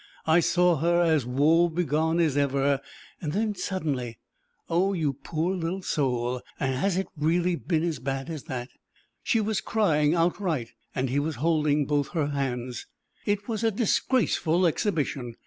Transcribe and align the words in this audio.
I 0.25 0.39
saw 0.39 0.77
her 0.77 0.99
as 1.03 1.27
woe 1.27 1.69
begone 1.69 2.19
as 2.19 2.35
ever; 2.35 2.81
then, 3.21 3.53
suddenly 3.53 4.17
oh, 4.67 4.93
you 4.93 5.13
poor 5.13 5.53
little 5.55 5.83
soul, 5.83 6.41
and 6.59 6.73
has 6.73 6.97
it 6.97 7.05
really 7.15 7.55
been 7.55 7.83
as 7.83 7.99
bad 7.99 8.27
as 8.27 8.45
that! 8.45 8.69
She 9.21 9.39
was 9.39 9.61
crying 9.61 10.15
outright, 10.15 10.69
and 10.95 11.11
he 11.11 11.19
was 11.19 11.35
holding 11.35 11.85
both 11.85 12.07
her 12.13 12.29
hands. 12.29 12.87
It 13.27 13.47
was 13.47 13.63
a 13.63 13.69
disgraceful 13.69 14.65
exhibition. 14.65 15.35